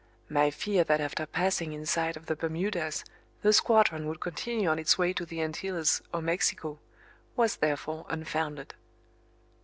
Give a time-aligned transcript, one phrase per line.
[0.29, 3.05] My fear that after passing in sight of the Bermudas
[3.43, 6.79] the squadron would continue on its way to the Antilles or Mexico
[7.35, 8.73] was therefore unfounded.